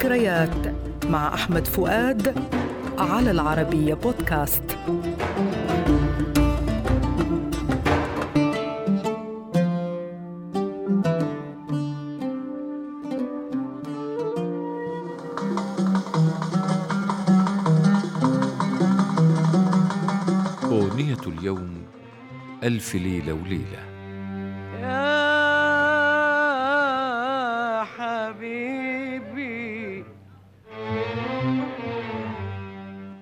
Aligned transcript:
ذكريات 0.00 0.74
مع 1.06 1.34
أحمد 1.34 1.66
فؤاد 1.66 2.34
على 2.98 3.30
العربية 3.30 3.94
بودكاست. 3.94 4.62
أغنية 20.64 21.16
اليوم 21.26 21.82
ألف 22.64 22.94
ليلة 22.94 23.32
وليلة. 23.32 23.89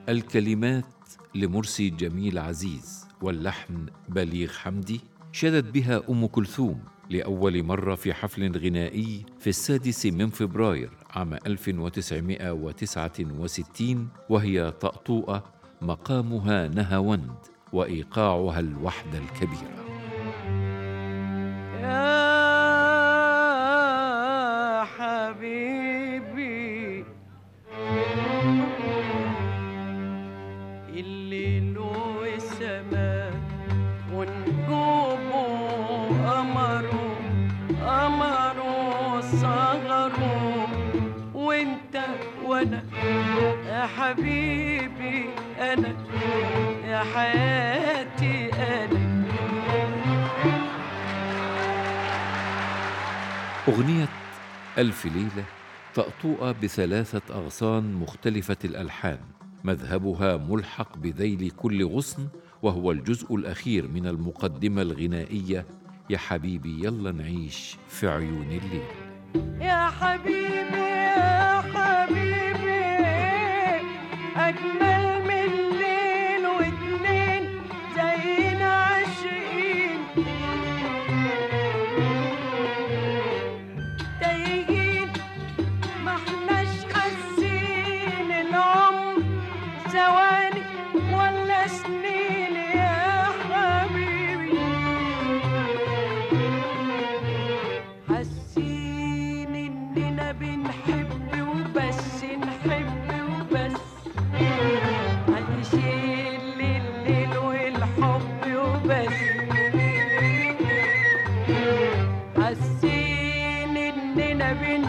الكلمات 0.09 0.85
لمرسي 1.35 1.91
جميل 1.91 2.39
عزيز 2.39 3.07
واللحن 3.23 3.87
بليغ 4.09 4.53
حمدي 4.53 5.01
شدت 5.33 5.65
بها 5.75 6.03
أم 6.11 6.27
كلثوم 6.27 6.81
لأول 7.11 7.63
مرة 7.63 7.95
في 7.95 8.15
حفل 8.15 8.59
غنائي 8.59 9.25
في 9.39 9.47
السادس 9.51 10.07
من 10.07 10.29
فبراير 10.31 10.91
عام 11.11 11.35
1969 11.35 14.09
وهي 14.29 14.71
طأطوئة 14.71 15.45
مقامها 15.83 16.69
نهاوند 16.69 17.33
وإيقاعها 17.73 18.61
الوحدة 18.61 19.19
الكبيرة 19.19 19.79
يا 23.49 24.85
حبيبي 24.85 25.68
قمره 37.87 39.21
صغره 39.21 40.19
وانت 41.35 42.05
وأنا. 42.45 42.85
يا 43.67 43.87
حبيبي 43.87 45.25
أنا 45.59 45.95
يا 46.85 47.05
حياتي 47.15 48.51
أنا. 48.53 49.09
أغنية 53.69 54.09
ألف 54.79 55.07
ليلة 55.07 55.45
طأطوئة 55.95 56.55
بثلاثة 56.63 57.35
أغصان 57.35 57.93
مختلفة 57.93 58.57
الألحان 58.65 59.19
مذهبها 59.65 60.37
ملحق 60.37 60.99
بذيل 60.99 61.51
كل 61.51 61.85
غصن 61.87 62.29
وهو 62.63 62.93
الجزء 62.93 63.35
الأخير 63.35 63.89
من 63.89 64.07
المقدمة 64.07 64.83
الغنائية 64.83 65.67
يا 66.11 66.19
حبيبي 66.19 66.85
يلا 66.85 67.13
نعيش 67.13 67.77
في 67.89 68.09
عيون 68.09 68.47
الليل. 68.63 68.83
يا 69.61 69.87
حبيبي 70.01 70.79
يا 70.79 71.61
حبيبي 71.61 72.85
أجمل 74.37 75.08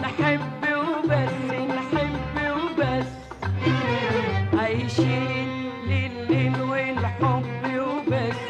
بنحب 0.00 0.62
وبس 0.76 1.36
نحب 1.76 2.36
وبس. 2.56 3.08
عايشين 4.58 5.48
لليل 5.86 6.62
والحب 6.62 7.64
وبس. 7.78 8.40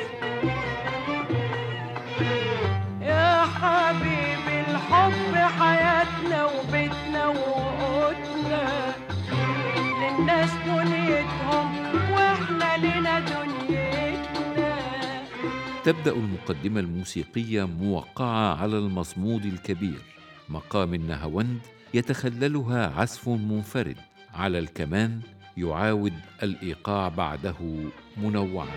يا 3.02 3.44
حبيبي 3.44 4.60
الحب 4.70 5.34
حياتنا 5.58 6.44
وبيتنا 6.44 7.26
وقوتنا. 7.26 8.64
للناس 10.00 10.50
دنيتهم 10.66 11.68
وإحنا 12.12 12.76
لنا 12.76 13.20
دنيتنا. 13.20 14.78
تبدأ 15.84 16.12
المقدمة 16.12 16.80
الموسيقية 16.80 17.64
موقعة 17.64 18.56
على 18.62 18.78
المصمود 18.78 19.44
الكبير. 19.44 20.00
مقام 20.50 20.94
النهاوند 20.94 21.58
يتخللها 21.94 22.86
عزف 23.00 23.28
منفرد 23.28 23.96
على 24.34 24.58
الكمان 24.58 25.20
يعاود 25.56 26.12
الإيقاع 26.42 27.08
بعده 27.08 27.54
منوعا. 28.16 28.68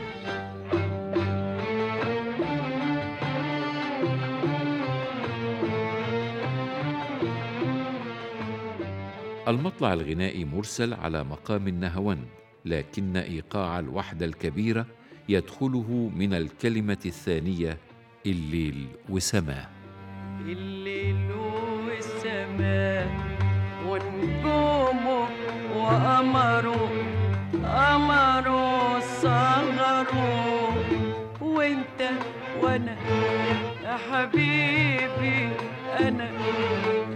المطلع 9.48 9.94
الغنائي 9.94 10.46
مرسل 10.46 10.94
على 10.94 11.24
مقام 11.24 11.68
النهاوند 11.68 12.28
لكن 12.66 13.18
إيقاع 13.18 13.80
الوحدة 13.80 14.26
الكبيرة 14.26 14.86
يدخله 15.30 16.12
من 16.16 16.34
الكلمة 16.34 16.98
الثانية 17.06 17.78
الليل 18.26 18.88
وسماه. 19.10 19.68
الليل 20.42 21.53
والسماء 22.24 23.08
ونجومه 23.88 25.28
وقمره 25.76 26.90
قمره 27.64 29.00
صغره 29.00 30.14
وأنت 31.42 32.02
وأنا 32.62 32.96
يا 33.84 33.98
حبيبي 34.12 35.50
أنا 36.00 36.28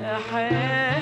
يا 0.03 0.17
حياتي 0.31 0.96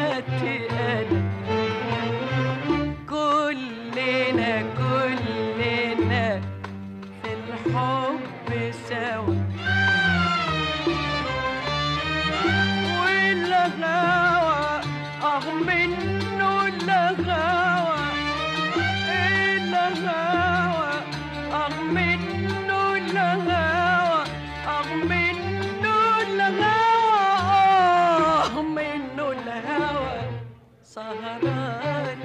سهران 30.83 32.21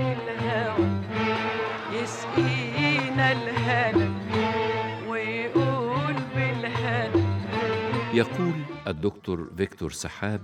يسقينا 1.92 3.32
ويقول 5.08 6.14
يقول 8.14 8.52
الدكتور 8.86 9.50
فيكتور 9.56 9.90
سحاب 9.92 10.40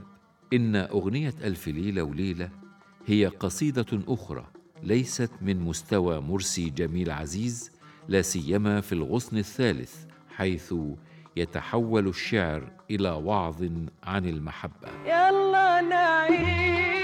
إن 0.52 0.76
أغنية 0.76 1.34
ألف 1.44 1.68
ليلة 1.68 2.02
وليلة 2.02 2.50
هي 3.06 3.26
قصيدة 3.26 3.86
أخرى 4.08 4.46
ليست 4.82 5.30
من 5.42 5.60
مستوى 5.60 6.20
مرسي 6.20 6.70
جميل 6.70 7.10
عزيز 7.10 7.70
لا 8.08 8.22
سيما 8.22 8.80
في 8.80 8.92
الغصن 8.92 9.38
الثالث 9.38 9.94
حيث 10.36 10.74
يتحول 11.36 12.08
الشعر 12.08 12.72
إلى 12.90 13.10
وعظ 13.10 13.64
عن 14.02 14.26
المحبة. 14.26 14.88
يلا 15.06 15.80
نعيش. 15.80 16.95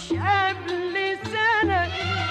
مش 0.00 0.12
قبل 0.12 1.18
سنة. 1.32 2.29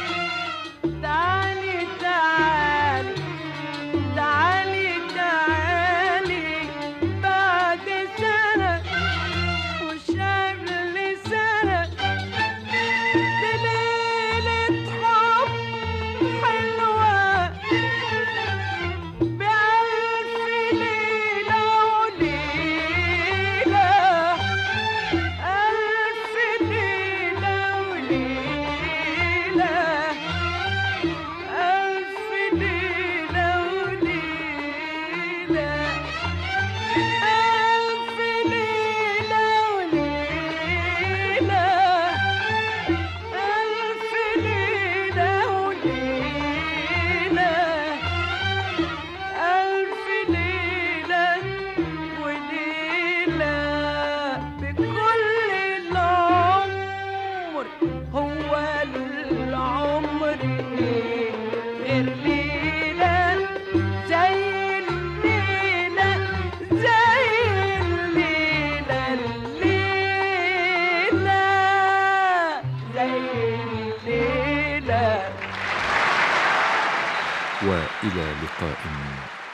وإلى 77.63 78.25
لقاء 78.43 78.77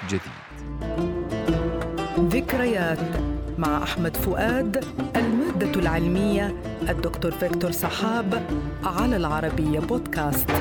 جديد. 0.09 0.21
ذكريات 2.19 2.99
مع 3.57 3.83
أحمد 3.83 4.17
فؤاد 4.17 4.85
المادة 5.15 5.79
العلمية 5.79 6.55
الدكتور 6.89 7.31
فيكتور 7.31 7.71
صحاب 7.71 8.43
على 8.83 9.15
العربية 9.15 9.79
بودكاست. 9.79 10.51